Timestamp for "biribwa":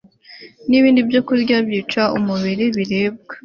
2.75-3.33